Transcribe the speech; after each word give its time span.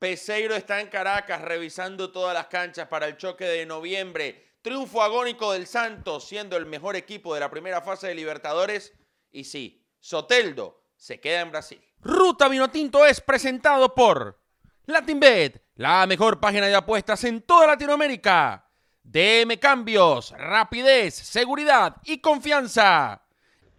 Peseiro 0.00 0.56
está 0.56 0.80
en 0.80 0.88
Caracas 0.88 1.42
revisando 1.42 2.10
todas 2.10 2.32
las 2.32 2.46
canchas 2.46 2.88
para 2.88 3.06
el 3.06 3.18
choque 3.18 3.44
de 3.44 3.66
noviembre. 3.66 4.54
Triunfo 4.62 5.02
agónico 5.02 5.52
del 5.52 5.66
Santos, 5.66 6.26
siendo 6.26 6.56
el 6.56 6.64
mejor 6.64 6.96
equipo 6.96 7.34
de 7.34 7.40
la 7.40 7.50
primera 7.50 7.82
fase 7.82 8.08
de 8.08 8.14
Libertadores. 8.14 8.94
Y 9.30 9.44
sí, 9.44 9.86
Soteldo 10.00 10.84
se 10.96 11.20
queda 11.20 11.42
en 11.42 11.50
Brasil. 11.50 11.82
Ruta 12.00 12.48
Vinotinto 12.48 13.04
es 13.04 13.20
presentado 13.20 13.94
por 13.94 14.40
LatinBet, 14.86 15.62
la 15.74 16.06
mejor 16.06 16.40
página 16.40 16.66
de 16.66 16.76
apuestas 16.76 17.22
en 17.24 17.42
toda 17.42 17.66
Latinoamérica. 17.66 18.66
DM 19.02 19.58
Cambios, 19.58 20.30
rapidez, 20.30 21.14
seguridad 21.14 21.96
y 22.04 22.22
confianza. 22.22 23.22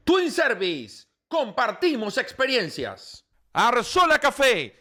Twin 0.04 0.32
Service, 0.32 1.08
compartimos 1.28 2.20
experiencias. 2.20 3.26
Arzola 3.54 4.20
Café, 4.20 4.81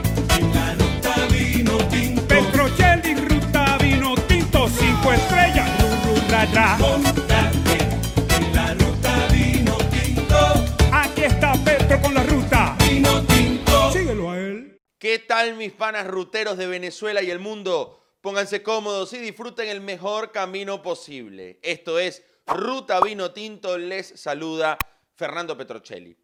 ¿Qué 15.11 15.19
tal 15.19 15.55
mis 15.55 15.73
panas 15.73 16.07
ruteros 16.07 16.57
de 16.57 16.67
Venezuela 16.67 17.21
y 17.21 17.29
el 17.29 17.39
mundo? 17.39 18.01
Pónganse 18.21 18.63
cómodos 18.63 19.11
y 19.11 19.17
disfruten 19.17 19.67
el 19.67 19.81
mejor 19.81 20.31
camino 20.31 20.81
posible. 20.81 21.59
Esto 21.63 21.99
es 21.99 22.23
Ruta 22.47 23.01
Vino 23.01 23.33
Tinto, 23.33 23.77
les 23.77 24.07
saluda 24.07 24.77
Fernando 25.15 25.57
Petrocelli. 25.57 26.15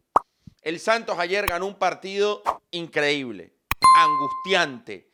El 0.62 0.80
Santos 0.80 1.18
ayer 1.18 1.46
ganó 1.46 1.66
un 1.66 1.74
partido 1.74 2.42
increíble, 2.70 3.56
angustiante. 3.94 5.10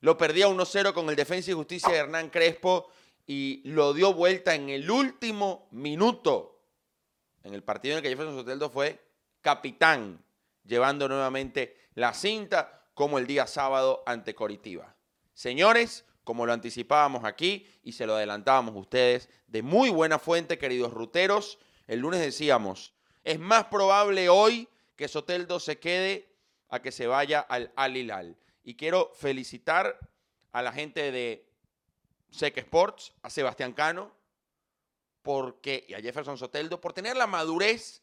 Lo 0.00 0.18
perdía 0.18 0.48
1-0 0.48 0.92
con 0.92 1.08
el 1.08 1.14
Defensa 1.14 1.52
y 1.52 1.54
Justicia 1.54 1.92
de 1.92 1.98
Hernán 1.98 2.28
Crespo 2.28 2.90
y 3.24 3.62
lo 3.66 3.94
dio 3.94 4.12
vuelta 4.14 4.56
en 4.56 4.68
el 4.68 4.90
último 4.90 5.68
minuto. 5.70 6.64
En 7.44 7.54
el 7.54 7.62
partido 7.62 7.92
en 7.92 7.96
el 7.98 8.02
que 8.02 8.08
Jefferson 8.08 8.34
Soteldo 8.34 8.68
fue 8.68 9.00
capitán, 9.40 10.24
llevando 10.64 11.06
nuevamente 11.06 11.76
la 11.94 12.14
cinta 12.14 12.80
como 12.94 13.18
el 13.18 13.26
día 13.26 13.46
sábado 13.46 14.02
ante 14.06 14.34
Coritiba. 14.34 14.94
Señores, 15.34 16.04
como 16.24 16.46
lo 16.46 16.52
anticipábamos 16.52 17.24
aquí 17.24 17.66
y 17.82 17.92
se 17.92 18.06
lo 18.06 18.16
adelantábamos 18.16 18.76
ustedes, 18.76 19.28
de 19.46 19.62
muy 19.62 19.90
buena 19.90 20.18
fuente, 20.18 20.58
queridos 20.58 20.92
ruteros, 20.92 21.58
el 21.86 22.00
lunes 22.00 22.20
decíamos, 22.20 22.94
es 23.24 23.38
más 23.38 23.64
probable 23.64 24.28
hoy 24.28 24.68
que 24.96 25.08
Soteldo 25.08 25.58
se 25.58 25.78
quede 25.78 26.28
a 26.68 26.80
que 26.80 26.92
se 26.92 27.06
vaya 27.06 27.40
al 27.40 27.72
Al 27.76 27.96
Hilal. 27.96 28.36
Y 28.64 28.76
quiero 28.76 29.12
felicitar 29.14 29.98
a 30.52 30.62
la 30.62 30.72
gente 30.72 31.10
de 31.10 31.48
Sec 32.30 32.56
Sports, 32.58 33.12
a 33.22 33.30
Sebastián 33.30 33.72
Cano, 33.72 34.12
porque, 35.22 35.84
y 35.88 35.94
a 35.94 36.00
Jefferson 36.00 36.38
Soteldo, 36.38 36.80
por 36.80 36.92
tener 36.92 37.16
la 37.16 37.26
madurez 37.26 38.02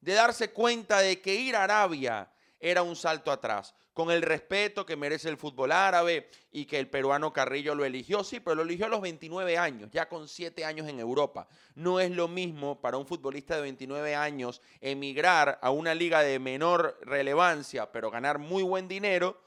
de 0.00 0.14
darse 0.14 0.50
cuenta 0.52 1.00
de 1.00 1.20
que 1.20 1.34
ir 1.34 1.56
a 1.56 1.64
Arabia 1.64 2.30
era 2.60 2.82
un 2.82 2.96
salto 2.96 3.30
atrás, 3.30 3.74
con 3.92 4.10
el 4.10 4.22
respeto 4.22 4.86
que 4.86 4.96
merece 4.96 5.28
el 5.28 5.36
fútbol 5.36 5.72
árabe 5.72 6.30
y 6.50 6.66
que 6.66 6.78
el 6.78 6.88
peruano 6.88 7.32
Carrillo 7.32 7.74
lo 7.74 7.84
eligió, 7.84 8.24
sí, 8.24 8.40
pero 8.40 8.56
lo 8.56 8.62
eligió 8.62 8.86
a 8.86 8.90
los 8.90 9.00
29 9.00 9.58
años, 9.58 9.90
ya 9.92 10.08
con 10.08 10.28
7 10.28 10.64
años 10.64 10.88
en 10.88 11.00
Europa. 11.00 11.48
No 11.74 12.00
es 12.00 12.10
lo 12.10 12.28
mismo 12.28 12.80
para 12.80 12.96
un 12.96 13.06
futbolista 13.06 13.56
de 13.56 13.62
29 13.62 14.14
años 14.14 14.62
emigrar 14.80 15.58
a 15.62 15.70
una 15.70 15.94
liga 15.94 16.22
de 16.22 16.38
menor 16.38 16.98
relevancia, 17.02 17.92
pero 17.92 18.10
ganar 18.10 18.38
muy 18.38 18.62
buen 18.62 18.88
dinero, 18.88 19.40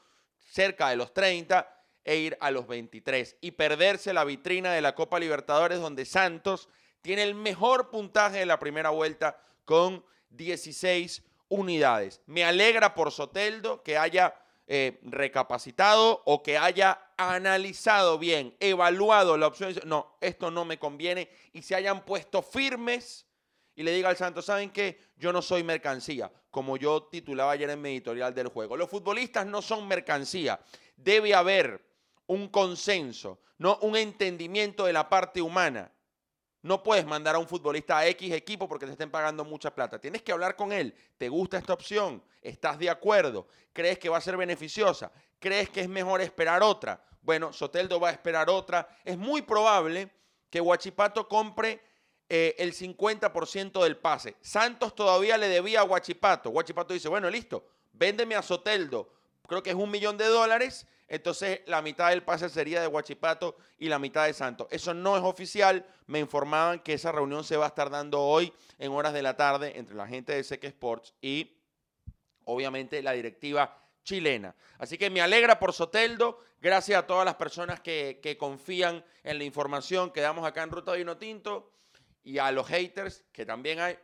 cerca 0.50 0.88
de 0.90 0.96
los 0.96 1.12
30, 1.14 1.68
e 2.04 2.16
ir 2.16 2.36
a 2.40 2.50
los 2.50 2.66
23 2.66 3.36
y 3.40 3.52
perderse 3.52 4.12
la 4.12 4.24
vitrina 4.24 4.72
de 4.72 4.80
la 4.80 4.94
Copa 4.94 5.20
Libertadores 5.20 5.80
donde 5.80 6.04
Santos 6.04 6.68
tiene 7.00 7.22
el 7.22 7.34
mejor 7.34 7.90
puntaje 7.90 8.38
de 8.38 8.46
la 8.46 8.58
primera 8.58 8.90
vuelta 8.90 9.38
con 9.64 10.04
16 10.30 11.22
unidades. 11.52 12.22
Me 12.26 12.44
alegra 12.44 12.94
por 12.94 13.12
Soteldo 13.12 13.82
que 13.82 13.98
haya 13.98 14.34
eh, 14.66 14.98
recapacitado 15.02 16.22
o 16.24 16.42
que 16.42 16.56
haya 16.56 16.98
analizado 17.18 18.18
bien, 18.18 18.56
evaluado 18.58 19.36
la 19.36 19.48
opción. 19.48 19.74
No, 19.84 20.16
esto 20.20 20.50
no 20.50 20.64
me 20.64 20.78
conviene 20.78 21.28
y 21.52 21.60
se 21.60 21.74
hayan 21.74 22.04
puesto 22.06 22.40
firmes 22.42 23.26
y 23.74 23.82
le 23.82 23.92
diga 23.92 24.08
al 24.08 24.16
Santos, 24.16 24.46
¿saben 24.46 24.70
qué? 24.70 24.98
Yo 25.16 25.32
no 25.32 25.42
soy 25.42 25.62
mercancía, 25.62 26.32
como 26.50 26.78
yo 26.78 27.04
titulaba 27.04 27.52
ayer 27.52 27.68
en 27.68 27.82
mi 27.82 27.90
editorial 27.90 28.34
del 28.34 28.48
juego. 28.48 28.76
Los 28.76 28.88
futbolistas 28.88 29.46
no 29.46 29.60
son 29.60 29.86
mercancía. 29.86 30.58
Debe 30.96 31.34
haber 31.34 31.84
un 32.26 32.48
consenso, 32.48 33.40
no 33.58 33.78
un 33.82 33.96
entendimiento 33.96 34.86
de 34.86 34.94
la 34.94 35.08
parte 35.08 35.42
humana. 35.42 35.92
No 36.62 36.82
puedes 36.82 37.04
mandar 37.04 37.34
a 37.34 37.38
un 37.38 37.48
futbolista 37.48 37.98
a 37.98 38.06
X 38.06 38.32
equipo 38.32 38.68
porque 38.68 38.86
te 38.86 38.92
estén 38.92 39.10
pagando 39.10 39.44
mucha 39.44 39.74
plata. 39.74 40.00
Tienes 40.00 40.22
que 40.22 40.30
hablar 40.30 40.54
con 40.54 40.72
él. 40.72 40.94
¿Te 41.18 41.28
gusta 41.28 41.58
esta 41.58 41.72
opción? 41.72 42.22
¿Estás 42.40 42.78
de 42.78 42.88
acuerdo? 42.88 43.48
¿Crees 43.72 43.98
que 43.98 44.08
va 44.08 44.18
a 44.18 44.20
ser 44.20 44.36
beneficiosa? 44.36 45.10
¿Crees 45.40 45.68
que 45.70 45.80
es 45.80 45.88
mejor 45.88 46.20
esperar 46.20 46.62
otra? 46.62 47.04
Bueno, 47.20 47.52
Soteldo 47.52 47.98
va 47.98 48.10
a 48.10 48.12
esperar 48.12 48.48
otra. 48.48 48.88
Es 49.04 49.18
muy 49.18 49.42
probable 49.42 50.10
que 50.50 50.60
Huachipato 50.60 51.28
compre 51.28 51.82
eh, 52.28 52.54
el 52.58 52.74
50% 52.74 53.82
del 53.82 53.96
pase. 53.96 54.36
Santos 54.40 54.94
todavía 54.94 55.36
le 55.36 55.48
debía 55.48 55.80
a 55.80 55.84
Huachipato. 55.84 56.50
Huachipato 56.50 56.94
dice, 56.94 57.08
bueno, 57.08 57.28
listo, 57.28 57.66
véndeme 57.92 58.36
a 58.36 58.42
Soteldo. 58.42 59.12
Creo 59.48 59.62
que 59.62 59.70
es 59.70 59.76
un 59.76 59.90
millón 59.90 60.16
de 60.16 60.26
dólares. 60.26 60.86
Entonces 61.12 61.60
la 61.66 61.82
mitad 61.82 62.08
del 62.08 62.22
pase 62.22 62.48
sería 62.48 62.80
de 62.80 62.86
Huachipato 62.86 63.58
y 63.78 63.90
la 63.90 63.98
mitad 63.98 64.24
de 64.24 64.32
Santos. 64.32 64.66
Eso 64.70 64.94
no 64.94 65.14
es 65.14 65.22
oficial. 65.22 65.84
Me 66.06 66.18
informaban 66.18 66.78
que 66.78 66.94
esa 66.94 67.12
reunión 67.12 67.44
se 67.44 67.58
va 67.58 67.66
a 67.66 67.68
estar 67.68 67.90
dando 67.90 68.18
hoy 68.18 68.50
en 68.78 68.92
horas 68.92 69.12
de 69.12 69.20
la 69.20 69.36
tarde 69.36 69.78
entre 69.78 69.94
la 69.94 70.08
gente 70.08 70.34
de 70.34 70.42
Seque 70.42 70.68
Sports 70.68 71.12
y 71.20 71.54
obviamente 72.46 73.02
la 73.02 73.12
directiva 73.12 73.78
chilena. 74.02 74.54
Así 74.78 74.96
que 74.96 75.10
me 75.10 75.20
alegra 75.20 75.58
por 75.58 75.74
Soteldo. 75.74 76.38
Gracias 76.62 76.98
a 76.98 77.06
todas 77.06 77.26
las 77.26 77.34
personas 77.34 77.80
que, 77.80 78.36
confían 78.40 79.04
en 79.22 79.36
la 79.36 79.44
información 79.44 80.12
que 80.12 80.22
damos 80.22 80.46
acá 80.46 80.62
en 80.62 80.70
Ruta 80.70 80.94
Vino 80.94 81.18
Tinto 81.18 81.74
y 82.24 82.38
a 82.38 82.50
los 82.52 82.66
haters 82.68 83.22
que 83.32 83.44
también 83.44 83.80
hay. 83.80 83.98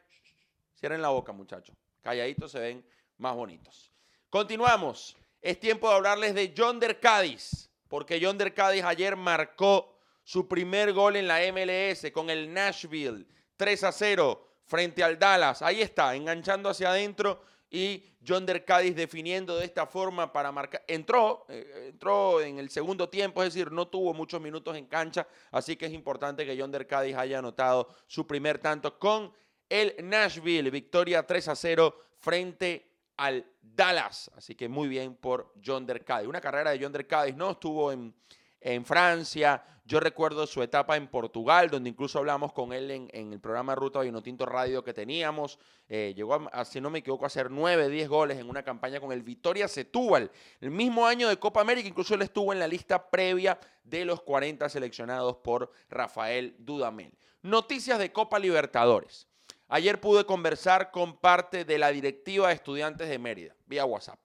Cierren 0.78 1.00
la 1.00 1.08
boca, 1.08 1.32
muchachos. 1.32 1.74
Calladitos 2.02 2.52
se 2.52 2.58
ven 2.58 2.86
más 3.16 3.34
bonitos. 3.34 3.90
Continuamos. 4.28 5.16
Es 5.40 5.60
tiempo 5.60 5.88
de 5.88 5.94
hablarles 5.94 6.34
de 6.34 6.52
Yonder 6.52 6.98
Cádiz, 6.98 7.70
porque 7.88 8.18
Yonder 8.18 8.52
Cádiz 8.54 8.84
ayer 8.84 9.16
marcó 9.16 9.98
su 10.24 10.48
primer 10.48 10.92
gol 10.92 11.16
en 11.16 11.28
la 11.28 11.40
MLS 11.52 12.10
con 12.12 12.28
el 12.28 12.52
Nashville 12.52 13.26
3 13.56 13.84
a 13.84 13.92
0 13.92 14.48
frente 14.64 15.02
al 15.02 15.18
Dallas. 15.18 15.62
Ahí 15.62 15.80
está, 15.80 16.14
enganchando 16.14 16.68
hacia 16.68 16.90
adentro 16.90 17.40
y 17.70 18.04
Yonder 18.20 18.64
Cádiz 18.64 18.96
definiendo 18.96 19.56
de 19.56 19.64
esta 19.64 19.86
forma 19.86 20.32
para 20.32 20.52
marcar. 20.52 20.84
Entró, 20.86 21.46
eh, 21.48 21.88
entró 21.88 22.40
en 22.40 22.58
el 22.58 22.70
segundo 22.70 23.08
tiempo, 23.08 23.42
es 23.42 23.54
decir, 23.54 23.72
no 23.72 23.88
tuvo 23.88 24.12
muchos 24.14 24.40
minutos 24.40 24.76
en 24.76 24.86
cancha, 24.86 25.26
así 25.50 25.76
que 25.76 25.86
es 25.86 25.92
importante 25.92 26.44
que 26.44 26.56
Yonder 26.56 26.86
Cádiz 26.86 27.16
haya 27.16 27.38
anotado 27.38 27.88
su 28.06 28.26
primer 28.26 28.58
tanto 28.58 28.98
con 28.98 29.32
el 29.68 29.94
Nashville. 30.02 30.70
Victoria 30.70 31.26
3 31.26 31.48
a 31.48 31.56
0 31.56 31.94
frente 32.18 32.87
al 33.18 33.44
Dallas. 33.60 34.30
Así 34.34 34.54
que 34.54 34.68
muy 34.68 34.88
bien 34.88 35.14
por 35.14 35.52
Yonder 35.60 36.04
Cádiz. 36.04 36.28
Una 36.28 36.40
carrera 36.40 36.70
de 36.70 36.78
Yonder 36.78 37.06
Cádiz, 37.06 37.36
¿no? 37.36 37.50
Estuvo 37.50 37.92
en, 37.92 38.14
en 38.60 38.84
Francia. 38.86 39.62
Yo 39.84 40.00
recuerdo 40.00 40.46
su 40.46 40.62
etapa 40.62 40.96
en 40.96 41.08
Portugal, 41.08 41.70
donde 41.70 41.88
incluso 41.88 42.18
hablamos 42.18 42.52
con 42.52 42.74
él 42.74 42.90
en, 42.90 43.08
en 43.12 43.32
el 43.32 43.40
programa 43.40 43.74
Ruta 43.74 44.00
Vinotinto 44.00 44.44
Radio 44.44 44.84
que 44.84 44.92
teníamos. 44.92 45.58
Eh, 45.88 46.12
llegó, 46.14 46.46
a, 46.52 46.64
si 46.64 46.80
no 46.80 46.90
me 46.90 46.98
equivoco, 46.98 47.24
a 47.24 47.28
hacer 47.28 47.50
9, 47.50 47.88
10 47.88 48.08
goles 48.08 48.38
en 48.38 48.50
una 48.50 48.62
campaña 48.62 49.00
con 49.00 49.12
el 49.12 49.22
Vitoria 49.22 49.66
Setúbal. 49.66 50.30
El 50.60 50.70
mismo 50.70 51.06
año 51.06 51.28
de 51.28 51.38
Copa 51.38 51.62
América, 51.62 51.88
incluso 51.88 52.14
él 52.14 52.22
estuvo 52.22 52.52
en 52.52 52.58
la 52.58 52.68
lista 52.68 53.10
previa 53.10 53.58
de 53.82 54.04
los 54.04 54.20
40 54.22 54.68
seleccionados 54.68 55.36
por 55.36 55.72
Rafael 55.88 56.54
Dudamel. 56.58 57.12
Noticias 57.42 57.98
de 57.98 58.12
Copa 58.12 58.38
Libertadores. 58.38 59.27
Ayer 59.68 60.00
pude 60.00 60.24
conversar 60.24 60.90
con 60.90 61.18
parte 61.18 61.64
de 61.64 61.78
la 61.78 61.90
directiva 61.90 62.48
de 62.48 62.54
estudiantes 62.54 63.08
de 63.08 63.18
Mérida, 63.18 63.54
vía 63.66 63.84
WhatsApp. 63.84 64.18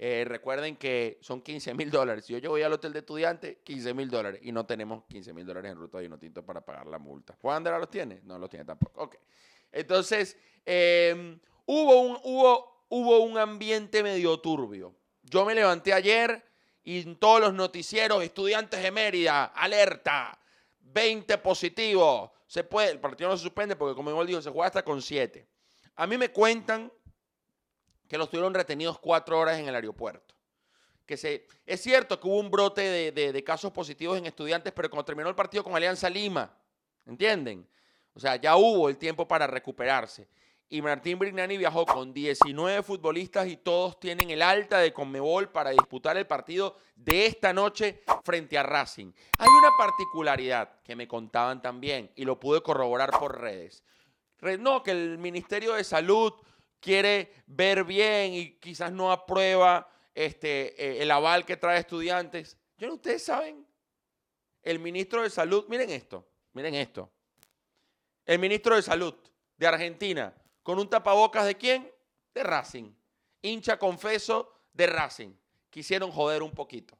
Eh, 0.00 0.24
recuerden 0.28 0.76
que 0.76 1.18
son 1.22 1.40
15 1.40 1.74
mil 1.74 1.90
dólares. 1.90 2.26
Si 2.26 2.40
yo, 2.40 2.50
voy 2.50 2.62
al 2.62 2.72
hotel 2.72 2.92
de 2.92 3.00
estudiantes, 3.00 3.56
15 3.64 3.94
mil 3.94 4.08
dólares. 4.08 4.40
Y 4.44 4.52
no 4.52 4.64
tenemos 4.64 5.04
15 5.08 5.32
mil 5.32 5.44
dólares 5.44 5.72
en 5.72 5.78
ruta 5.78 5.98
de 5.98 6.08
tinto 6.18 6.44
para 6.44 6.60
pagar 6.60 6.86
la 6.86 6.98
multa. 6.98 7.36
¿Juan 7.40 7.56
Andera 7.56 7.78
los 7.78 7.90
tiene? 7.90 8.20
No 8.24 8.38
los 8.38 8.48
tiene 8.48 8.64
tampoco. 8.64 9.02
Ok. 9.02 9.16
Entonces, 9.72 10.36
eh, 10.64 11.38
hubo, 11.66 12.00
un, 12.02 12.18
hubo, 12.22 12.84
hubo 12.90 13.20
un 13.20 13.38
ambiente 13.38 14.02
medio 14.02 14.38
turbio. 14.38 14.94
Yo 15.22 15.44
me 15.44 15.54
levanté 15.54 15.92
ayer 15.92 16.44
y 16.84 17.00
en 17.00 17.16
todos 17.16 17.40
los 17.40 17.54
noticieros, 17.54 18.22
estudiantes 18.22 18.82
de 18.82 18.90
Mérida, 18.92 19.46
alerta, 19.46 20.38
20 20.80 21.38
positivos. 21.38 22.30
Se 22.48 22.64
puede, 22.64 22.90
el 22.90 22.98
partido 22.98 23.30
no 23.30 23.36
se 23.36 23.44
suspende 23.44 23.76
porque, 23.76 23.94
como 23.94 24.24
dijo, 24.24 24.42
se 24.42 24.50
juega 24.50 24.66
hasta 24.66 24.82
con 24.82 25.00
7. 25.00 25.46
A 25.94 26.06
mí 26.06 26.16
me 26.18 26.30
cuentan 26.30 26.90
que 28.08 28.18
los 28.18 28.28
tuvieron 28.30 28.54
retenidos 28.54 28.98
cuatro 28.98 29.38
horas 29.38 29.58
en 29.58 29.68
el 29.68 29.74
aeropuerto. 29.74 30.34
Que 31.04 31.16
se, 31.16 31.46
es 31.66 31.80
cierto 31.82 32.18
que 32.18 32.26
hubo 32.26 32.38
un 32.40 32.50
brote 32.50 32.80
de, 32.80 33.12
de- 33.12 33.32
de 33.32 33.44
casos 33.44 33.70
positivos 33.70 34.18
en 34.18 34.26
estudiantes, 34.26 34.72
pero 34.72 34.88
cuando 34.90 35.04
terminó 35.04 35.28
el 35.28 35.34
partido 35.34 35.62
con 35.62 35.76
Alianza 35.76 36.08
Lima, 36.10 36.50
¿entienden? 37.06 37.68
O 38.14 38.20
sea, 38.20 38.36
ya 38.36 38.56
hubo 38.56 38.88
el 38.88 38.96
tiempo 38.96 39.28
para 39.28 39.46
recuperarse. 39.46 40.26
Y 40.70 40.82
Martín 40.82 41.18
Brignani 41.18 41.56
viajó 41.56 41.86
con 41.86 42.12
19 42.12 42.82
futbolistas 42.82 43.48
y 43.48 43.56
todos 43.56 43.98
tienen 43.98 44.30
el 44.30 44.42
alta 44.42 44.78
de 44.80 44.92
Conmebol 44.92 45.48
para 45.50 45.70
disputar 45.70 46.18
el 46.18 46.26
partido 46.26 46.76
de 46.94 47.24
esta 47.24 47.54
noche 47.54 48.02
frente 48.22 48.58
a 48.58 48.62
Racing. 48.62 49.10
Hay 49.38 49.48
una 49.48 49.70
particularidad 49.78 50.82
que 50.82 50.94
me 50.94 51.08
contaban 51.08 51.62
también 51.62 52.10
y 52.16 52.24
lo 52.26 52.38
pude 52.38 52.60
corroborar 52.62 53.10
por 53.18 53.40
redes. 53.40 53.82
Re- 54.40 54.58
No, 54.58 54.82
que 54.82 54.90
el 54.90 55.16
Ministerio 55.16 55.72
de 55.72 55.84
Salud 55.84 56.34
quiere 56.80 57.32
ver 57.46 57.84
bien 57.84 58.34
y 58.34 58.52
quizás 58.58 58.92
no 58.92 59.10
aprueba 59.10 59.88
este, 60.14 60.80
eh, 60.82 61.02
el 61.02 61.10
aval 61.10 61.46
que 61.46 61.56
trae 61.56 61.78
estudiantes. 61.80 62.58
Yo 62.76 62.92
ustedes 62.92 63.24
saben, 63.24 63.66
el 64.62 64.78
ministro 64.80 65.22
de 65.22 65.30
Salud, 65.30 65.64
miren 65.68 65.88
esto, 65.88 66.28
miren 66.52 66.74
esto. 66.74 67.10
El 68.26 68.38
ministro 68.38 68.76
de 68.76 68.82
Salud 68.82 69.14
de 69.56 69.66
Argentina, 69.66 70.34
con 70.68 70.78
un 70.78 70.90
tapabocas 70.90 71.46
de 71.46 71.56
quién? 71.56 71.90
De 72.34 72.42
Racing. 72.42 72.92
Hincha 73.40 73.78
confeso 73.78 74.52
de 74.74 74.86
Racing. 74.86 75.30
Quisieron 75.70 76.10
joder 76.10 76.42
un 76.42 76.50
poquito. 76.50 76.94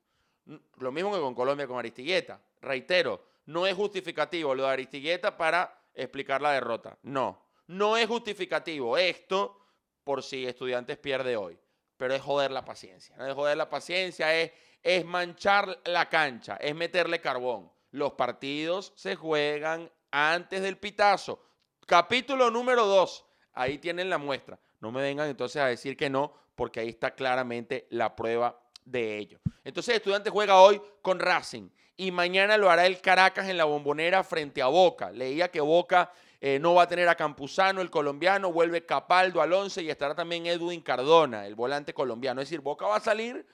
Lo 0.78 0.90
mismo 0.90 1.12
que 1.12 1.20
con 1.20 1.34
Colombia, 1.34 1.66
con 1.66 1.78
Aristigueta. 1.78 2.40
Reitero, 2.62 3.22
no 3.44 3.66
es 3.66 3.74
justificativo 3.74 4.54
lo 4.54 4.62
de 4.62 4.70
Aristigueta 4.70 5.36
para 5.36 5.82
explicar 5.92 6.40
la 6.40 6.52
derrota. 6.52 6.96
No, 7.02 7.44
no 7.66 7.98
es 7.98 8.06
justificativo 8.06 8.96
esto 8.96 9.60
por 10.02 10.22
si 10.22 10.46
Estudiantes 10.46 10.96
pierde 10.96 11.36
hoy. 11.36 11.60
Pero 11.98 12.14
es 12.14 12.22
joder 12.22 12.50
la 12.50 12.64
paciencia. 12.64 13.16
No 13.18 13.26
es 13.26 13.34
joder 13.34 13.58
la 13.58 13.68
paciencia, 13.68 14.34
es, 14.34 14.50
es 14.82 15.04
manchar 15.04 15.78
la 15.84 16.08
cancha, 16.08 16.56
es 16.56 16.74
meterle 16.74 17.20
carbón. 17.20 17.70
Los 17.90 18.14
partidos 18.14 18.94
se 18.96 19.14
juegan 19.14 19.92
antes 20.10 20.62
del 20.62 20.78
pitazo. 20.78 21.44
Capítulo 21.86 22.50
número 22.50 22.86
2. 22.86 23.26
Ahí 23.58 23.78
tienen 23.78 24.08
la 24.08 24.18
muestra. 24.18 24.56
No 24.80 24.92
me 24.92 25.02
vengan 25.02 25.28
entonces 25.28 25.60
a 25.60 25.66
decir 25.66 25.96
que 25.96 26.08
no, 26.08 26.32
porque 26.54 26.78
ahí 26.78 26.88
está 26.88 27.10
claramente 27.10 27.88
la 27.90 28.14
prueba 28.14 28.60
de 28.84 29.18
ello. 29.18 29.40
Entonces, 29.64 29.96
Estudiantes 29.96 30.32
juega 30.32 30.60
hoy 30.60 30.80
con 31.02 31.18
Racing 31.18 31.68
y 31.96 32.12
mañana 32.12 32.56
lo 32.56 32.70
hará 32.70 32.86
el 32.86 33.00
Caracas 33.00 33.48
en 33.48 33.56
la 33.56 33.64
bombonera 33.64 34.22
frente 34.22 34.62
a 34.62 34.68
Boca. 34.68 35.10
Leía 35.10 35.50
que 35.50 35.60
Boca 35.60 36.12
eh, 36.40 36.60
no 36.60 36.74
va 36.74 36.84
a 36.84 36.88
tener 36.88 37.08
a 37.08 37.16
Campuzano, 37.16 37.80
el 37.80 37.90
colombiano, 37.90 38.52
vuelve 38.52 38.86
Capaldo 38.86 39.42
al 39.42 39.52
11 39.52 39.82
y 39.82 39.90
estará 39.90 40.14
también 40.14 40.46
Edwin 40.46 40.80
Cardona, 40.80 41.44
el 41.44 41.56
volante 41.56 41.92
colombiano. 41.92 42.40
Es 42.40 42.48
decir, 42.48 42.60
Boca 42.60 42.86
va 42.86 42.96
a 42.96 43.00
salir, 43.00 43.44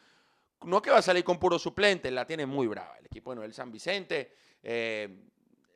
no 0.65 0.83
que 0.83 0.91
va 0.91 0.99
a 0.99 1.03
salir 1.03 1.25
con 1.25 1.39
puro 1.39 1.59
suplente, 1.59 2.11
la 2.11 2.27
tiene 2.27 2.45
muy 2.45 2.67
brava. 2.67 2.99
El 2.99 3.06
equipo 3.06 3.31
de 3.31 3.37
Noel 3.37 3.55
San 3.55 3.73
Vicente, 3.73 4.35
eh, 4.62 5.09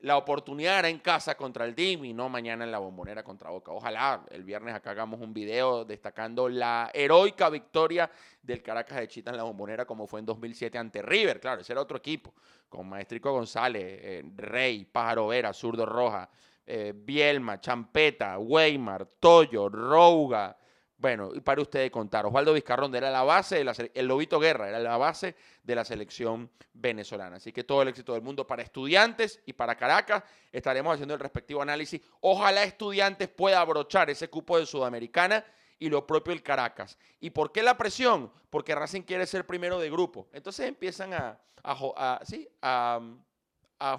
la 0.01 0.17
oportunidad 0.17 0.79
era 0.79 0.89
en 0.89 1.01
casa 1.01 1.37
contra 1.37 1.65
el 1.65 1.75
DIM 1.75 2.05
y 2.05 2.13
no 2.13 2.29
mañana 2.29 2.65
en 2.65 2.71
la 2.71 2.79
bombonera 2.79 3.25
contra 3.25 3.51
Boca. 3.51 3.73
Ojalá 3.73 4.25
el 4.31 4.45
viernes 4.45 4.75
acá 4.75 4.93
hagamos 4.93 5.21
un 5.21 5.35
video 5.35 5.85
destacando 5.85 6.49
la 6.49 6.91
heroica 6.95 7.51
victoria 7.51 8.09
del 8.41 8.63
Caracas 8.63 8.99
de 9.01 9.09
Chita 9.09 9.31
en 9.31 9.37
la 9.37 9.43
bombonera 9.43 9.85
como 9.85 10.07
fue 10.07 10.21
en 10.21 10.27
2007 10.27 10.79
ante 10.79 11.03
River. 11.03 11.41
Claro, 11.41 11.63
ese 11.63 11.73
era 11.73 11.83
otro 11.83 11.99
equipo, 11.99 12.33
con 12.69 12.89
Maestrico 12.89 13.33
González, 13.33 13.83
eh, 13.85 14.25
Rey, 14.37 14.85
Pájaro 14.85 15.27
Vera, 15.27 15.53
Zurdo 15.53 15.85
Roja, 15.85 16.31
eh, 16.65 16.93
Bielma, 16.95 17.61
Champeta, 17.61 18.39
Weimar, 18.39 19.07
Toyo, 19.19 19.69
Rouga. 19.69 20.57
Bueno, 21.01 21.31
y 21.33 21.41
para 21.41 21.63
ustedes 21.63 21.93
contar, 21.93 22.27
Osvaldo 22.27 22.53
Vizcarrón 22.53 22.93
era 22.93 23.09
la 23.09 23.23
base, 23.23 23.59
de 23.59 23.65
la 23.65 23.73
el 23.95 24.07
Lobito 24.07 24.41
Guerra 24.41 24.69
era 24.69 24.81
la 24.81 24.97
base 24.97 25.37
de 25.63 25.75
la 25.77 25.85
selección 25.85 26.51
venezolana. 26.73 27.37
Así 27.37 27.53
que 27.53 27.63
todo 27.63 27.83
el 27.83 27.89
éxito 27.89 28.15
del 28.15 28.23
mundo 28.23 28.45
para 28.45 28.63
estudiantes 28.63 29.41
y 29.47 29.53
para 29.53 29.77
Caracas. 29.77 30.25
Estaremos 30.51 30.95
haciendo 30.95 31.15
el 31.15 31.21
respectivo 31.21 31.63
análisis. 31.63 32.01
Ojalá 32.21 32.65
estudiantes 32.65 33.29
pueda 33.29 33.61
abrochar 33.61 34.11
ese 34.11 34.29
cupo 34.29 34.59
de 34.59 34.67
Sudamericana 34.67 35.45
y 35.79 35.89
lo 35.89 36.05
propio 36.05 36.33
el 36.33 36.43
Caracas. 36.43 36.99
¿Y 37.21 37.31
por 37.31 37.53
qué 37.53 37.63
la 37.63 37.79
presión? 37.79 38.33
Porque 38.51 38.75
Racing 38.75 39.03
quiere 39.03 39.25
ser 39.27 39.47
primero 39.47 39.79
de 39.79 39.91
grupo. 39.91 40.29
Entonces 40.33 40.67
empiezan 40.67 41.13
a 41.15 41.39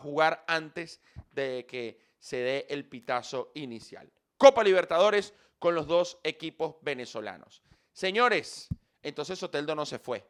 jugar 0.02 0.44
antes 0.48 1.00
de 1.32 1.66
que 1.66 1.98
se 2.20 2.36
dé 2.36 2.68
el 2.70 2.84
pitazo 2.84 3.52
inicial. 3.54 4.12
Copa 4.36 4.64
Libertadores 4.64 5.34
con 5.60 5.76
los 5.76 5.88
dos 5.88 6.20
equipos 6.24 6.76
venezolanos. 6.82 7.62
Señores, 7.92 8.70
entonces 9.04 9.38
Soteldo 9.38 9.76
no 9.76 9.86
se 9.86 10.00
fue. 10.00 10.26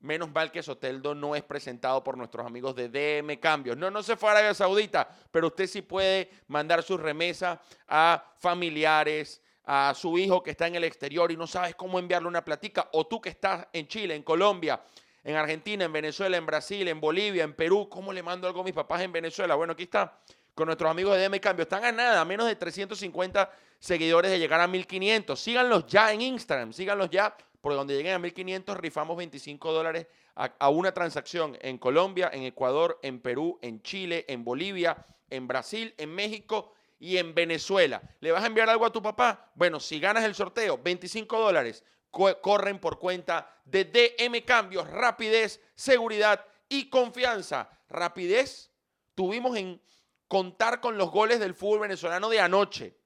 Menos 0.00 0.32
mal 0.32 0.50
que 0.50 0.62
Soteldo 0.62 1.14
no 1.14 1.36
es 1.36 1.44
presentado 1.44 2.02
por 2.02 2.16
nuestros 2.16 2.44
amigos 2.44 2.74
de 2.74 2.88
DM 2.88 3.38
Cambios. 3.38 3.76
No, 3.76 3.90
no 3.90 4.02
se 4.02 4.16
fue 4.16 4.30
a 4.30 4.32
Arabia 4.32 4.54
Saudita, 4.54 5.08
pero 5.30 5.46
usted 5.46 5.68
sí 5.68 5.82
puede 5.82 6.28
mandar 6.48 6.82
su 6.82 6.98
remesa 6.98 7.60
a 7.86 8.34
familiares, 8.38 9.40
a 9.64 9.94
su 9.94 10.18
hijo 10.18 10.42
que 10.42 10.50
está 10.50 10.66
en 10.66 10.74
el 10.74 10.84
exterior 10.84 11.30
y 11.30 11.36
no 11.36 11.46
sabes 11.46 11.76
cómo 11.76 11.98
enviarle 11.98 12.26
una 12.26 12.44
platica, 12.44 12.88
o 12.92 13.06
tú 13.06 13.20
que 13.20 13.28
estás 13.28 13.68
en 13.72 13.86
Chile, 13.86 14.16
en 14.16 14.24
Colombia, 14.24 14.82
en 15.22 15.36
Argentina, 15.36 15.84
en 15.84 15.92
Venezuela, 15.92 16.36
en 16.36 16.46
Brasil, 16.46 16.88
en 16.88 17.00
Bolivia, 17.00 17.44
en 17.44 17.54
Perú, 17.54 17.88
¿cómo 17.88 18.12
le 18.12 18.24
mando 18.24 18.48
algo 18.48 18.62
a 18.62 18.64
mis 18.64 18.74
papás 18.74 19.02
en 19.02 19.12
Venezuela? 19.12 19.54
Bueno, 19.54 19.74
aquí 19.74 19.84
está, 19.84 20.18
con 20.54 20.66
nuestros 20.66 20.90
amigos 20.90 21.16
de 21.16 21.28
DM 21.28 21.40
Cambio. 21.40 21.62
Están 21.62 21.84
a 21.84 21.92
nada, 21.92 22.24
menos 22.24 22.46
de 22.46 22.56
350 22.56 23.50
seguidores 23.78 24.30
de 24.30 24.38
llegar 24.38 24.60
a 24.60 24.66
1500. 24.66 25.38
Síganlos 25.40 25.86
ya 25.86 26.12
en 26.12 26.20
Instagram, 26.20 26.72
síganlos 26.72 27.10
ya, 27.10 27.36
porque 27.60 27.76
donde 27.76 27.94
lleguen 27.96 28.14
a 28.14 28.18
1500 28.18 28.76
rifamos 28.76 29.16
25 29.16 29.72
dólares 29.72 30.06
a, 30.34 30.68
una 30.70 30.92
transacción 30.92 31.58
en 31.60 31.78
Colombia, 31.78 32.30
en 32.32 32.42
Ecuador, 32.44 32.98
en 33.02 33.20
Perú, 33.20 33.58
en 33.62 33.82
Chile, 33.82 34.24
en 34.28 34.44
Bolivia, 34.44 34.96
en 35.30 35.46
Brasil, 35.46 35.94
en 35.98 36.14
México 36.14 36.72
y 36.98 37.18
en 37.18 37.34
Venezuela. 37.34 38.00
¿Le 38.20 38.32
vas 38.32 38.42
a 38.42 38.46
enviar 38.46 38.68
algo 38.70 38.86
a 38.86 38.92
tu 38.92 39.02
papá? 39.02 39.50
Bueno, 39.54 39.78
si 39.80 40.00
ganas 40.00 40.24
el 40.24 40.34
sorteo, 40.34 40.78
25 40.78 41.38
dólares 41.38 41.84
co- 42.10 42.40
corren 42.40 42.78
por 42.78 42.98
cuenta 42.98 43.54
de 43.64 43.84
DM 43.84 44.42
Cambios, 44.44 44.88
rapidez, 44.88 45.60
seguridad 45.74 46.44
y 46.68 46.88
confianza. 46.88 47.68
Rapidez, 47.88 48.70
tuvimos 49.14 49.56
en 49.56 49.80
contar 50.32 50.80
con 50.80 50.96
los 50.96 51.10
goles 51.10 51.40
del 51.40 51.52
fútbol 51.52 51.80
venezolano 51.80 52.30
de 52.30 52.40
anoche, 52.40 52.96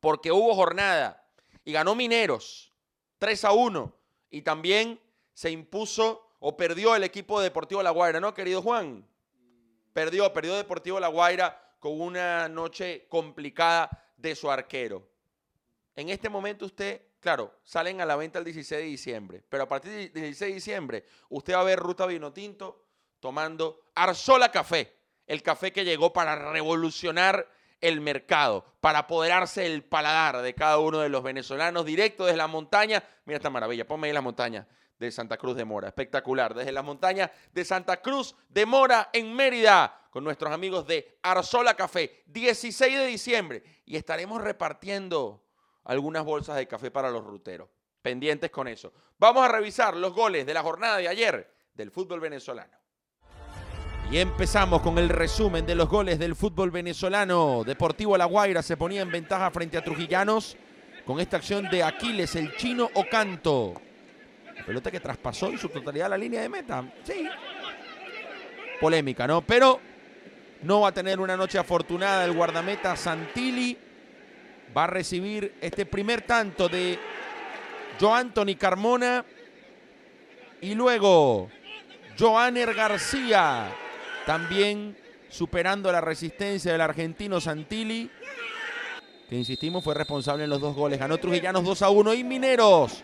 porque 0.00 0.32
hubo 0.32 0.56
jornada 0.56 1.24
y 1.64 1.70
ganó 1.70 1.94
Mineros 1.94 2.72
3 3.18 3.44
a 3.44 3.52
1 3.52 3.94
y 4.28 4.42
también 4.42 5.00
se 5.34 5.52
impuso 5.52 6.34
o 6.40 6.56
perdió 6.56 6.96
el 6.96 7.04
equipo 7.04 7.38
de 7.38 7.44
Deportivo 7.44 7.80
La 7.80 7.90
Guaira, 7.90 8.18
¿no, 8.18 8.34
querido 8.34 8.60
Juan? 8.60 9.06
Perdió, 9.92 10.32
perdió 10.32 10.56
Deportivo 10.56 10.98
La 10.98 11.06
Guaira 11.06 11.76
con 11.78 12.00
una 12.00 12.48
noche 12.48 13.06
complicada 13.08 14.12
de 14.16 14.34
su 14.34 14.50
arquero. 14.50 15.08
En 15.94 16.08
este 16.08 16.28
momento 16.28 16.66
usted, 16.66 17.02
claro, 17.20 17.54
salen 17.62 18.00
a 18.00 18.04
la 18.04 18.16
venta 18.16 18.40
el 18.40 18.44
16 18.46 18.80
de 18.80 18.88
diciembre, 18.88 19.44
pero 19.48 19.62
a 19.62 19.68
partir 19.68 19.92
del 19.92 20.12
16 20.12 20.40
de 20.40 20.54
diciembre 20.56 21.04
usted 21.28 21.54
va 21.54 21.60
a 21.60 21.62
ver 21.62 21.78
Ruta 21.78 22.04
Vino 22.04 22.32
Tinto 22.32 22.84
tomando 23.20 23.84
Arzola 23.94 24.50
Café, 24.50 25.01
el 25.26 25.42
café 25.42 25.72
que 25.72 25.84
llegó 25.84 26.12
para 26.12 26.52
revolucionar 26.52 27.48
el 27.80 28.00
mercado, 28.00 28.64
para 28.80 29.00
apoderarse 29.00 29.62
del 29.62 29.82
paladar 29.82 30.40
de 30.40 30.54
cada 30.54 30.78
uno 30.78 31.00
de 31.00 31.08
los 31.08 31.22
venezolanos 31.22 31.84
directo 31.84 32.24
desde 32.24 32.38
la 32.38 32.46
montaña. 32.46 33.02
Mira 33.24 33.36
esta 33.36 33.50
maravilla, 33.50 33.86
ponme 33.86 34.06
ahí 34.06 34.12
la 34.12 34.20
montaña 34.20 34.66
de 34.98 35.10
Santa 35.10 35.36
Cruz 35.36 35.56
de 35.56 35.64
Mora, 35.64 35.88
espectacular, 35.88 36.54
desde 36.54 36.70
la 36.70 36.82
montaña 36.82 37.30
de 37.52 37.64
Santa 37.64 38.00
Cruz 38.00 38.36
de 38.48 38.64
Mora 38.66 39.10
en 39.12 39.34
Mérida, 39.34 40.06
con 40.10 40.22
nuestros 40.22 40.52
amigos 40.52 40.86
de 40.86 41.18
Arzola 41.22 41.74
Café, 41.74 42.22
16 42.26 42.98
de 42.98 43.06
diciembre, 43.06 43.62
y 43.84 43.96
estaremos 43.96 44.40
repartiendo 44.40 45.44
algunas 45.84 46.24
bolsas 46.24 46.56
de 46.56 46.68
café 46.68 46.92
para 46.92 47.10
los 47.10 47.24
ruteros. 47.24 47.68
Pendientes 48.00 48.50
con 48.50 48.68
eso. 48.68 48.92
Vamos 49.18 49.44
a 49.44 49.48
revisar 49.48 49.96
los 49.96 50.12
goles 50.12 50.46
de 50.46 50.54
la 50.54 50.62
jornada 50.62 50.98
de 50.98 51.08
ayer 51.08 51.52
del 51.74 51.90
fútbol 51.90 52.20
venezolano. 52.20 52.81
Y 54.10 54.18
empezamos 54.18 54.82
con 54.82 54.98
el 54.98 55.08
resumen 55.08 55.64
de 55.64 55.74
los 55.74 55.88
goles 55.88 56.18
del 56.18 56.36
fútbol 56.36 56.70
venezolano. 56.70 57.62
Deportivo 57.64 58.16
La 58.18 58.26
Guaira 58.26 58.62
se 58.62 58.76
ponía 58.76 59.00
en 59.00 59.10
ventaja 59.10 59.50
frente 59.50 59.78
a 59.78 59.84
Trujillanos 59.84 60.56
con 61.06 61.18
esta 61.18 61.38
acción 61.38 61.68
de 61.70 61.82
Aquiles, 61.82 62.36
el 62.36 62.54
chino 62.56 62.90
Ocanto. 62.94 63.74
pelota 64.66 64.90
que 64.90 65.00
traspasó 65.00 65.48
en 65.48 65.58
su 65.58 65.68
totalidad 65.68 66.10
la 66.10 66.18
línea 66.18 66.42
de 66.42 66.48
meta. 66.48 66.84
Sí. 67.04 67.26
Polémica, 68.80 69.26
¿no? 69.26 69.40
Pero 69.42 69.80
no 70.62 70.82
va 70.82 70.88
a 70.88 70.94
tener 70.94 71.18
una 71.18 71.36
noche 71.36 71.58
afortunada 71.58 72.24
el 72.24 72.32
guardameta 72.32 72.94
Santilli. 72.96 73.78
Va 74.76 74.84
a 74.84 74.88
recibir 74.88 75.54
este 75.60 75.86
primer 75.86 76.22
tanto 76.22 76.68
de 76.68 76.98
Joe 77.98 78.56
Carmona. 78.56 79.24
Y 80.60 80.74
luego 80.74 81.48
Joaner 82.18 82.74
García. 82.74 83.70
También 84.26 84.96
superando 85.28 85.90
la 85.90 86.00
resistencia 86.00 86.72
del 86.72 86.80
argentino 86.80 87.40
Santilli. 87.40 88.10
Que 89.28 89.36
insistimos 89.36 89.82
fue 89.82 89.94
responsable 89.94 90.44
en 90.44 90.50
los 90.50 90.60
dos 90.60 90.74
goles. 90.76 90.98
Ganó 90.98 91.18
Trujillanos 91.18 91.64
2 91.64 91.82
a 91.82 91.90
1 91.90 92.14
y 92.14 92.24
Mineros. 92.24 93.02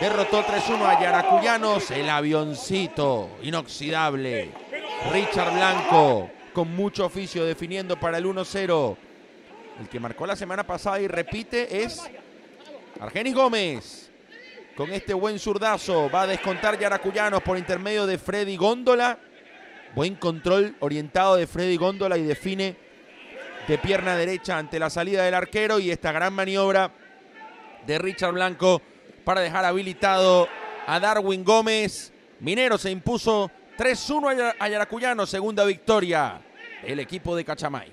Derrotó 0.00 0.42
3-1 0.42 0.82
a 0.82 1.00
Yaracuyanos. 1.00 1.90
El 1.90 2.10
avioncito 2.10 3.30
inoxidable. 3.42 4.52
Richard 5.12 5.54
Blanco 5.54 6.30
con 6.52 6.74
mucho 6.74 7.06
oficio 7.06 7.44
definiendo 7.44 7.98
para 7.98 8.18
el 8.18 8.26
1-0. 8.26 8.96
El 9.80 9.88
que 9.88 10.00
marcó 10.00 10.26
la 10.26 10.36
semana 10.36 10.64
pasada 10.64 11.00
y 11.00 11.08
repite 11.08 11.82
es 11.82 12.00
Argenis 13.00 13.34
Gómez. 13.34 14.10
Con 14.76 14.90
este 14.90 15.14
buen 15.14 15.38
zurdazo 15.38 16.10
va 16.10 16.22
a 16.22 16.26
descontar 16.26 16.76
Yaracuyanos 16.76 17.42
por 17.42 17.56
intermedio 17.56 18.06
de 18.06 18.18
Freddy 18.18 18.56
Góndola. 18.56 19.20
Buen 19.94 20.16
control 20.16 20.74
orientado 20.80 21.36
de 21.36 21.46
Freddy 21.46 21.76
Góndola 21.76 22.18
y 22.18 22.24
define 22.24 22.76
de 23.68 23.78
pierna 23.78 24.16
derecha 24.16 24.58
ante 24.58 24.80
la 24.80 24.90
salida 24.90 25.24
del 25.24 25.34
arquero 25.34 25.78
y 25.78 25.92
esta 25.92 26.10
gran 26.10 26.32
maniobra 26.32 26.92
de 27.86 27.98
Richard 27.98 28.32
Blanco 28.32 28.82
para 29.24 29.42
dejar 29.42 29.64
habilitado 29.64 30.48
a 30.88 30.98
Darwin 30.98 31.44
Gómez. 31.44 32.12
Minero 32.40 32.76
se 32.76 32.90
impuso 32.90 33.52
3-1 33.78 34.56
a 34.58 34.68
Yaracuyano, 34.68 35.24
segunda 35.24 35.64
victoria 35.64 36.42
el 36.82 36.98
equipo 36.98 37.36
de 37.36 37.44
Cachamay. 37.44 37.92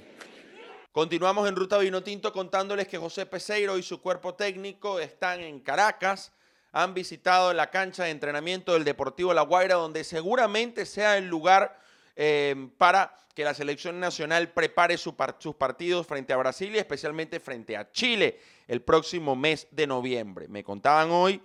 Continuamos 0.92 1.48
en 1.48 1.56
Ruta 1.56 1.78
Vinotinto 1.78 2.34
contándoles 2.34 2.88
que 2.88 2.98
José 2.98 3.28
Peseiro 3.28 3.78
y 3.78 3.84
su 3.84 4.02
cuerpo 4.02 4.34
técnico 4.34 5.00
están 5.00 5.42
en 5.42 5.60
Caracas. 5.60 6.34
Han 6.72 6.94
visitado 6.94 7.54
la 7.54 7.70
cancha 7.70 8.06
de 8.06 8.12
entrenamiento 8.12 8.74
del 8.74 8.84
Deportivo 8.84 9.34
La 9.34 9.42
Guaira, 9.42 9.76
donde 9.76 10.04
seguramente 10.04 10.86
sea 10.86 11.18
el 11.18 11.28
lugar 11.28 11.80
eh, 12.16 12.70
para 12.78 13.16
que 13.34 13.44
la 13.44 13.54
selección 13.54 14.00
nacional 14.00 14.50
prepare 14.50 14.98
su 14.98 15.16
par 15.16 15.38
sus 15.40 15.56
partidos 15.56 16.06
frente 16.06 16.34
a 16.34 16.38
Brasil 16.38 16.74
y 16.76 16.80
especialmente 16.80 17.40
frente 17.40 17.78
a 17.78 17.92
Chile 17.92 18.40
el 18.68 18.82
próximo 18.82 19.36
mes 19.36 19.68
de 19.72 19.88
noviembre. 19.88 20.48
Me 20.48 20.64
contaban 20.64 21.12
hoy 21.12 21.42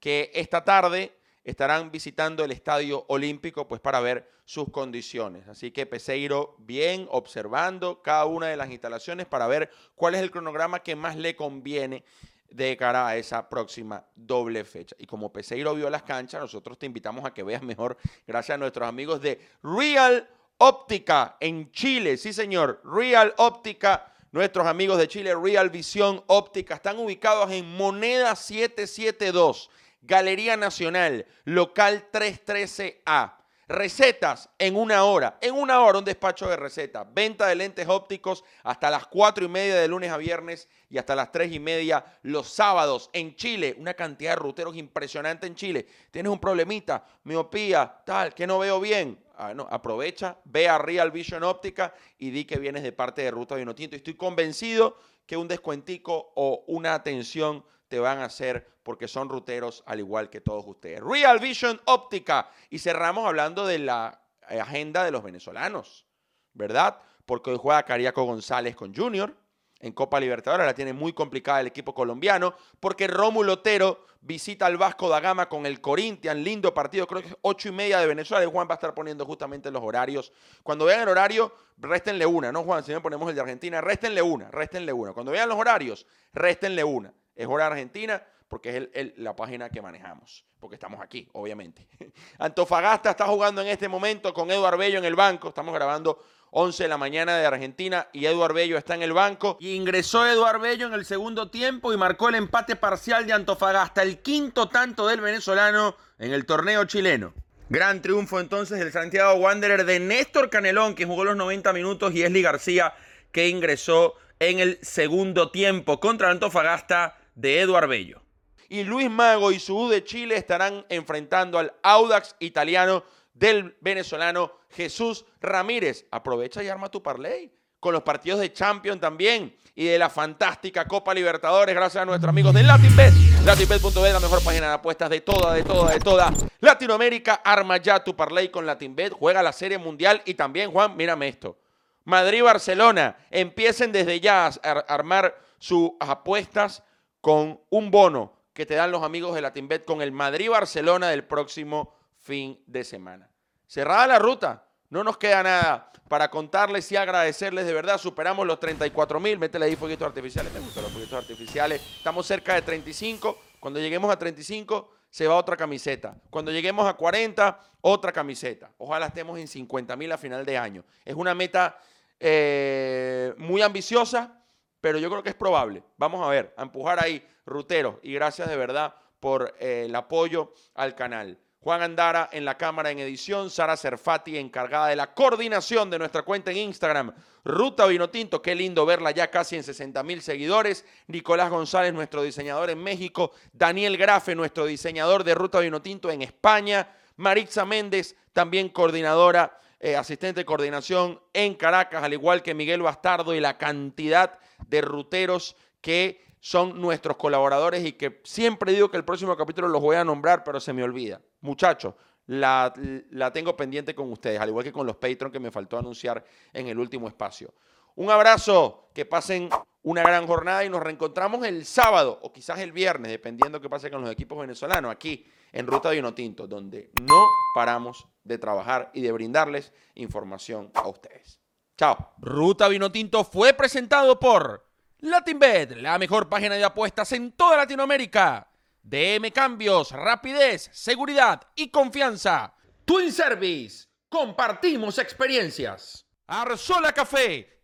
que 0.00 0.30
esta 0.34 0.64
tarde 0.64 1.12
estarán 1.44 1.90
visitando 1.90 2.44
el 2.44 2.50
Estadio 2.50 3.04
Olímpico 3.08 3.66
pues 3.66 3.80
para 3.80 4.00
ver 4.00 4.28
sus 4.44 4.70
condiciones. 4.70 5.48
Así 5.48 5.70
que 5.70 5.86
Peseiro 5.86 6.56
bien 6.58 7.06
observando 7.10 8.02
cada 8.02 8.26
una 8.26 8.48
de 8.48 8.56
las 8.56 8.70
instalaciones 8.70 9.26
para 9.26 9.46
ver 9.46 9.70
cuál 9.94 10.14
es 10.14 10.20
el 10.20 10.30
cronograma 10.30 10.82
que 10.82 10.96
más 10.96 11.16
le 11.16 11.36
conviene 11.36 12.04
de 12.50 12.76
cara 12.76 13.06
a 13.06 13.16
esa 13.16 13.48
próxima 13.48 14.04
doble 14.14 14.64
fecha. 14.64 14.96
Y 14.98 15.06
como 15.06 15.32
Peseiro 15.32 15.74
vio 15.74 15.90
las 15.90 16.02
canchas, 16.02 16.40
nosotros 16.40 16.78
te 16.78 16.86
invitamos 16.86 17.24
a 17.24 17.32
que 17.32 17.42
veas 17.42 17.62
mejor 17.62 17.96
gracias 18.26 18.54
a 18.54 18.58
nuestros 18.58 18.88
amigos 18.88 19.20
de 19.20 19.40
Real 19.62 20.28
Óptica 20.58 21.36
en 21.40 21.70
Chile. 21.70 22.16
Sí, 22.16 22.32
señor, 22.32 22.80
Real 22.84 23.34
Óptica. 23.36 24.12
Nuestros 24.30 24.66
amigos 24.66 24.98
de 24.98 25.08
Chile, 25.08 25.34
Real 25.34 25.70
Visión 25.70 26.22
Óptica, 26.26 26.74
están 26.74 26.98
ubicados 26.98 27.50
en 27.50 27.64
Moneda 27.76 28.36
772, 28.36 29.70
Galería 30.02 30.54
Nacional, 30.54 31.24
local 31.44 32.06
313A. 32.12 33.37
Recetas 33.68 34.48
en 34.58 34.76
una 34.76 35.04
hora. 35.04 35.36
En 35.42 35.54
una 35.54 35.82
hora 35.82 35.98
un 35.98 36.04
despacho 36.04 36.48
de 36.48 36.56
recetas. 36.56 37.06
Venta 37.12 37.46
de 37.46 37.54
lentes 37.54 37.86
ópticos 37.86 38.42
hasta 38.62 38.88
las 38.88 39.06
4 39.06 39.44
y 39.44 39.48
media 39.48 39.76
de 39.76 39.86
lunes 39.86 40.10
a 40.10 40.16
viernes 40.16 40.68
y 40.88 40.96
hasta 40.96 41.14
las 41.14 41.30
3 41.30 41.52
y 41.52 41.60
media 41.60 42.02
los 42.22 42.48
sábados. 42.48 43.10
En 43.12 43.36
Chile, 43.36 43.76
una 43.78 43.92
cantidad 43.92 44.30
de 44.30 44.36
ruteros 44.36 44.74
impresionante 44.74 45.46
en 45.46 45.54
Chile. 45.54 45.86
Tienes 46.10 46.32
un 46.32 46.40
problemita, 46.40 47.04
miopía, 47.24 48.00
tal, 48.06 48.32
que 48.32 48.46
no 48.46 48.58
veo 48.58 48.80
bien. 48.80 49.22
Ah, 49.36 49.52
no, 49.52 49.68
aprovecha, 49.70 50.38
ve 50.44 50.66
a 50.66 50.78
Real 50.78 51.10
Vision 51.10 51.44
Óptica 51.44 51.92
y 52.18 52.30
di 52.30 52.46
que 52.46 52.58
vienes 52.58 52.82
de 52.82 52.92
parte 52.92 53.20
de 53.20 53.30
Ruta 53.30 53.54
Vinotinto. 53.54 53.96
Estoy 53.96 54.14
convencido 54.14 54.96
que 55.26 55.36
un 55.36 55.46
descuentico 55.46 56.32
o 56.36 56.64
una 56.68 56.94
atención 56.94 57.62
te 57.88 57.98
van 57.98 58.18
a 58.18 58.26
hacer 58.26 58.66
porque 58.82 59.08
son 59.08 59.28
ruteros 59.28 59.82
al 59.86 59.98
igual 59.98 60.30
que 60.30 60.40
todos 60.40 60.64
ustedes. 60.66 61.00
Real 61.00 61.38
Vision 61.38 61.80
Óptica. 61.86 62.50
Y 62.70 62.78
cerramos 62.78 63.26
hablando 63.26 63.66
de 63.66 63.78
la 63.78 64.22
agenda 64.48 65.04
de 65.04 65.10
los 65.10 65.22
venezolanos, 65.22 66.06
¿verdad? 66.52 66.98
Porque 67.26 67.50
hoy 67.50 67.58
juega 67.60 67.82
Cariaco 67.82 68.22
González 68.24 68.76
con 68.76 68.94
Junior 68.94 69.34
en 69.80 69.92
Copa 69.92 70.18
Libertadores, 70.18 70.66
la 70.66 70.74
tiene 70.74 70.92
muy 70.92 71.12
complicada 71.12 71.60
el 71.60 71.68
equipo 71.68 71.94
colombiano, 71.94 72.54
porque 72.80 73.06
Rómulo 73.06 73.54
Otero 73.54 74.04
visita 74.20 74.66
al 74.66 74.76
Vasco 74.76 75.08
da 75.08 75.20
Gama 75.20 75.48
con 75.48 75.66
el 75.66 75.80
Corinthians, 75.80 76.40
lindo 76.40 76.74
partido, 76.74 77.06
creo 77.06 77.22
que 77.22 77.28
es 77.28 77.36
ocho 77.42 77.68
y 77.68 77.72
media 77.72 78.00
de 78.00 78.06
Venezuela, 78.06 78.44
y 78.44 78.50
Juan 78.50 78.66
va 78.68 78.72
a 78.72 78.74
estar 78.74 78.94
poniendo 78.94 79.24
justamente 79.24 79.70
los 79.70 79.82
horarios. 79.82 80.32
Cuando 80.62 80.84
vean 80.84 81.02
el 81.02 81.08
horario, 81.08 81.54
réstenle 81.76 82.26
una, 82.26 82.50
¿no, 82.50 82.64
Juan? 82.64 82.82
Si 82.82 82.92
no 82.92 83.00
ponemos 83.00 83.28
el 83.28 83.36
de 83.36 83.40
Argentina, 83.40 83.80
réstenle 83.80 84.20
una, 84.20 84.50
réstenle 84.50 84.92
una. 84.92 85.12
Cuando 85.12 85.30
vean 85.30 85.48
los 85.48 85.58
horarios, 85.58 86.06
réstenle 86.32 86.82
una. 86.82 87.12
Es 87.38 87.46
hora 87.46 87.68
Argentina, 87.68 88.20
porque 88.48 88.70
es 88.70 88.88
el, 88.94 89.14
la 89.18 89.36
página 89.36 89.70
que 89.70 89.80
manejamos, 89.80 90.44
porque 90.58 90.74
estamos 90.74 91.00
aquí, 91.00 91.28
obviamente. 91.34 91.86
Antofagasta 92.38 93.10
está 93.10 93.26
jugando 93.26 93.62
en 93.62 93.68
este 93.68 93.86
momento 93.86 94.34
con 94.34 94.50
Eduardo 94.50 94.76
Bello 94.76 94.98
en 94.98 95.04
el 95.04 95.14
banco, 95.14 95.50
estamos 95.50 95.72
grabando 95.72 96.18
11 96.50 96.82
de 96.82 96.88
la 96.88 96.98
mañana 96.98 97.36
de 97.36 97.46
Argentina 97.46 98.08
y 98.12 98.26
Eduardo 98.26 98.54
Bello 98.54 98.76
está 98.76 98.96
en 98.96 99.04
el 99.04 99.12
banco. 99.12 99.56
Y 99.60 99.74
ingresó 99.74 100.26
Eduardo 100.26 100.58
Bello 100.58 100.88
en 100.88 100.94
el 100.94 101.04
segundo 101.04 101.48
tiempo 101.48 101.92
y 101.92 101.96
marcó 101.96 102.28
el 102.28 102.34
empate 102.34 102.74
parcial 102.74 103.24
de 103.24 103.34
Antofagasta, 103.34 104.02
el 104.02 104.18
quinto 104.18 104.68
tanto 104.68 105.06
del 105.06 105.20
venezolano 105.20 105.94
en 106.18 106.32
el 106.32 106.44
torneo 106.44 106.86
chileno. 106.86 107.34
Gran 107.68 108.02
triunfo 108.02 108.40
entonces 108.40 108.80
del 108.80 108.90
Santiago 108.90 109.34
Wanderer 109.34 109.84
de 109.84 110.00
Néstor 110.00 110.50
Canelón, 110.50 110.96
que 110.96 111.04
jugó 111.04 111.24
los 111.24 111.36
90 111.36 111.72
minutos, 111.72 112.14
y 112.14 112.24
Esli 112.24 112.42
García, 112.42 112.94
que 113.30 113.48
ingresó 113.48 114.14
en 114.40 114.58
el 114.58 114.78
segundo 114.82 115.52
tiempo 115.52 116.00
contra 116.00 116.30
Antofagasta 116.30 117.17
de 117.38 117.60
Eduardo 117.60 117.88
Bello. 117.88 118.20
Y 118.68 118.82
Luis 118.82 119.08
Mago 119.08 119.52
y 119.52 119.60
su 119.60 119.78
U 119.78 119.88
de 119.88 120.04
Chile 120.04 120.36
estarán 120.36 120.84
enfrentando 120.88 121.58
al 121.58 121.72
Audax 121.82 122.34
italiano 122.40 123.04
del 123.32 123.76
venezolano 123.80 124.52
Jesús 124.70 125.24
Ramírez. 125.40 126.04
Aprovecha 126.10 126.62
y 126.62 126.68
arma 126.68 126.90
tu 126.90 127.02
parlay 127.02 127.50
con 127.80 127.92
los 127.92 128.02
partidos 128.02 128.40
de 128.40 128.52
Champions 128.52 129.00
también 129.00 129.56
y 129.76 129.84
de 129.84 129.98
la 129.98 130.10
fantástica 130.10 130.86
Copa 130.86 131.14
Libertadores 131.14 131.72
gracias 131.74 132.02
a 132.02 132.04
nuestros 132.04 132.28
amigos 132.28 132.52
de 132.52 132.64
LatinBet. 132.64 133.14
LatinBet.bet, 133.44 134.12
la 134.12 134.20
mejor 134.20 134.42
página 134.42 134.66
de 134.66 134.72
apuestas 134.74 135.08
de 135.08 135.20
toda, 135.20 135.54
de 135.54 135.62
toda, 135.62 135.92
de 135.92 136.00
toda 136.00 136.32
Latinoamérica. 136.60 137.34
Arma 137.44 137.76
ya 137.76 138.02
tu 138.02 138.16
parlay 138.16 138.48
con 138.48 138.66
LatinBet, 138.66 139.12
juega 139.12 139.44
la 139.44 139.52
Serie 139.52 139.78
Mundial 139.78 140.22
y 140.24 140.34
también, 140.34 140.72
Juan, 140.72 140.96
mírame 140.96 141.28
esto. 141.28 141.56
Madrid-Barcelona, 142.04 143.16
empiecen 143.30 143.92
desde 143.92 144.18
ya 144.18 144.46
a 144.46 144.70
armar 144.88 145.38
sus 145.58 145.92
apuestas 146.00 146.82
con 147.28 147.60
un 147.68 147.90
bono 147.90 148.32
que 148.54 148.64
te 148.64 148.74
dan 148.74 148.90
los 148.90 149.02
amigos 149.02 149.34
de 149.34 149.42
LatinBet 149.42 149.84
con 149.84 150.00
el 150.00 150.12
Madrid-Barcelona 150.12 151.10
del 151.10 151.24
próximo 151.24 151.94
fin 152.16 152.58
de 152.66 152.84
semana. 152.84 153.28
Cerrada 153.66 154.06
la 154.06 154.18
ruta, 154.18 154.64
no 154.88 155.04
nos 155.04 155.18
queda 155.18 155.42
nada 155.42 155.92
para 156.08 156.30
contarles 156.30 156.90
y 156.90 156.96
agradecerles 156.96 157.66
de 157.66 157.74
verdad. 157.74 157.98
Superamos 157.98 158.46
los 158.46 158.58
34 158.58 159.20
mil. 159.20 159.38
Métele 159.38 159.66
ahí 159.66 159.76
fueguitos 159.76 160.06
artificiales. 160.06 160.50
Me 160.54 160.60
gustan 160.60 160.84
los 160.84 160.92
fueguitos 160.92 161.18
artificiales. 161.18 161.82
Estamos 161.98 162.26
cerca 162.26 162.54
de 162.54 162.62
35. 162.62 163.38
Cuando 163.60 163.78
lleguemos 163.78 164.10
a 164.10 164.18
35, 164.18 164.90
se 165.10 165.26
va 165.26 165.34
otra 165.34 165.54
camiseta. 165.54 166.16
Cuando 166.30 166.50
lleguemos 166.50 166.88
a 166.88 166.94
40, 166.94 167.62
otra 167.82 168.10
camiseta. 168.10 168.70
Ojalá 168.78 169.08
estemos 169.08 169.38
en 169.38 169.48
50 169.48 169.94
mil 169.96 170.10
a 170.12 170.16
final 170.16 170.46
de 170.46 170.56
año. 170.56 170.82
Es 171.04 171.14
una 171.14 171.34
meta 171.34 171.78
eh, 172.18 173.34
muy 173.36 173.60
ambiciosa, 173.60 174.37
pero 174.80 174.98
yo 174.98 175.10
creo 175.10 175.22
que 175.22 175.30
es 175.30 175.34
probable. 175.34 175.82
Vamos 175.96 176.26
a 176.26 176.30
ver, 176.30 176.54
a 176.56 176.62
empujar 176.62 177.02
ahí, 177.02 177.26
ruteros. 177.46 177.96
Y 178.02 178.12
gracias 178.12 178.48
de 178.48 178.56
verdad 178.56 178.94
por 179.20 179.54
eh, 179.58 179.84
el 179.86 179.94
apoyo 179.94 180.52
al 180.74 180.94
canal. 180.94 181.38
Juan 181.60 181.82
Andara 181.82 182.28
en 182.32 182.44
la 182.44 182.56
cámara 182.56 182.90
en 182.90 183.00
edición, 183.00 183.50
Sara 183.50 183.76
Cerfati 183.76 184.38
encargada 184.38 184.86
de 184.86 184.96
la 184.96 185.12
coordinación 185.12 185.90
de 185.90 185.98
nuestra 185.98 186.22
cuenta 186.22 186.52
en 186.52 186.58
Instagram, 186.58 187.12
Ruta 187.44 187.86
Vinotinto, 187.86 188.40
qué 188.40 188.54
lindo 188.54 188.86
verla 188.86 189.10
ya 189.10 189.28
casi 189.30 189.56
en 189.56 189.64
60 189.64 190.02
mil 190.04 190.22
seguidores, 190.22 190.84
Nicolás 191.08 191.50
González, 191.50 191.92
nuestro 191.92 192.22
diseñador 192.22 192.70
en 192.70 192.82
México, 192.82 193.32
Daniel 193.52 193.96
Grafe, 193.96 194.36
nuestro 194.36 194.66
diseñador 194.66 195.24
de 195.24 195.34
Ruta 195.34 195.58
Vinotinto 195.58 196.10
en 196.10 196.22
España, 196.22 196.94
Maritza 197.16 197.64
Méndez, 197.64 198.14
también 198.32 198.68
coordinadora, 198.68 199.58
eh, 199.80 199.96
asistente 199.96 200.40
de 200.40 200.44
coordinación 200.44 201.20
en 201.32 201.54
Caracas, 201.54 202.02
al 202.02 202.12
igual 202.12 202.42
que 202.42 202.54
Miguel 202.54 202.82
Bastardo 202.82 203.34
y 203.34 203.40
la 203.40 203.58
cantidad 203.58 204.38
de 204.66 204.80
ruteros 204.80 205.56
que 205.80 206.24
son 206.40 206.80
nuestros 206.80 207.16
colaboradores 207.16 207.84
y 207.84 207.92
que 207.92 208.20
siempre 208.24 208.72
digo 208.72 208.90
que 208.90 208.96
el 208.96 209.04
próximo 209.04 209.36
capítulo 209.36 209.68
los 209.68 209.82
voy 209.82 209.96
a 209.96 210.04
nombrar, 210.04 210.44
pero 210.44 210.60
se 210.60 210.72
me 210.72 210.82
olvida. 210.82 211.20
Muchachos, 211.40 211.94
la, 212.26 212.72
la 213.10 213.32
tengo 213.32 213.56
pendiente 213.56 213.94
con 213.94 214.10
ustedes, 214.12 214.40
al 214.40 214.48
igual 214.48 214.64
que 214.64 214.72
con 214.72 214.86
los 214.86 214.96
Patreon 214.96 215.32
que 215.32 215.40
me 215.40 215.50
faltó 215.50 215.78
anunciar 215.78 216.24
en 216.52 216.68
el 216.68 216.78
último 216.78 217.08
espacio. 217.08 217.54
Un 217.98 218.12
abrazo, 218.12 218.90
que 218.94 219.04
pasen 219.04 219.50
una 219.82 220.02
gran 220.02 220.24
jornada 220.24 220.64
y 220.64 220.68
nos 220.68 220.80
reencontramos 220.80 221.44
el 221.44 221.66
sábado 221.66 222.16
o 222.22 222.32
quizás 222.32 222.60
el 222.60 222.70
viernes, 222.70 223.10
dependiendo 223.10 223.60
qué 223.60 223.68
pase 223.68 223.90
con 223.90 224.02
los 224.02 224.10
equipos 224.12 224.38
venezolanos, 224.38 224.92
aquí 224.92 225.26
en 225.50 225.66
Ruta 225.66 225.90
Vinotinto, 225.90 226.46
donde 226.46 226.92
no 227.02 227.26
paramos 227.56 228.06
de 228.22 228.38
trabajar 228.38 228.92
y 228.94 229.00
de 229.00 229.10
brindarles 229.10 229.72
información 229.96 230.70
a 230.74 230.86
ustedes. 230.86 231.40
Chao. 231.76 232.14
Ruta 232.18 232.68
Vinotinto 232.68 233.24
fue 233.24 233.52
presentado 233.52 234.16
por 234.20 234.64
LatinBet, 235.00 235.78
la 235.78 235.98
mejor 235.98 236.28
página 236.28 236.54
de 236.54 236.62
apuestas 236.62 237.10
en 237.10 237.32
toda 237.32 237.56
Latinoamérica. 237.56 238.48
DM 238.80 239.32
Cambios, 239.32 239.90
rapidez, 239.90 240.70
seguridad 240.72 241.42
y 241.56 241.68
confianza. 241.70 242.54
Twin 242.84 243.10
Service, 243.10 243.88
compartimos 244.08 245.00
experiencias. 245.00 246.06
Arzola 246.28 246.92
Café, 246.92 247.57